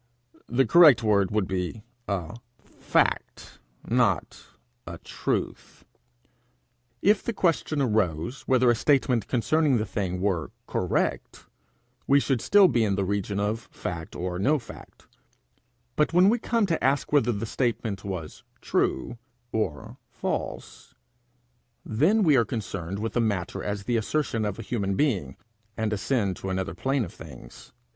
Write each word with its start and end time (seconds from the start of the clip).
The 0.49 0.65
correct 0.65 1.03
word 1.03 1.29
would 1.29 1.47
be 1.47 1.83
a 2.07 2.35
fact, 2.63 3.59
not 3.87 4.43
a 4.87 4.97
truth. 4.97 5.85
If 7.03 7.21
the 7.21 7.33
question 7.33 7.83
arose 7.83 8.41
whether 8.47 8.71
a 8.71 8.75
statement 8.75 9.27
concerning 9.27 9.77
the 9.77 9.85
thing 9.85 10.19
were 10.19 10.49
correct, 10.65 11.45
we 12.07 12.19
should 12.19 12.41
still 12.41 12.67
be 12.67 12.83
in 12.83 12.95
the 12.95 13.05
region 13.05 13.39
of 13.39 13.59
fact 13.69 14.15
or 14.15 14.39
no 14.39 14.57
fact; 14.57 15.05
but 15.95 16.13
when 16.13 16.29
we 16.29 16.39
come 16.39 16.65
to 16.65 16.83
ask 16.83 17.13
whether 17.13 17.31
the 17.31 17.45
statement 17.45 18.03
was 18.03 18.43
true 18.59 19.19
or 19.51 19.97
false, 20.09 20.95
then 21.85 22.23
we 22.23 22.35
are 22.35 22.43
concerned 22.43 22.97
with 22.97 23.13
the 23.13 23.21
matter 23.21 23.61
as 23.63 23.83
the 23.83 23.97
assertion 23.97 24.45
of 24.45 24.57
a 24.57 24.63
human 24.63 24.95
being, 24.95 25.37
and 25.77 25.93
ascend 25.93 26.37
to 26.37 26.49
another 26.49 26.73
plane 26.73 27.05
of 27.05 27.13
things. 27.13 27.71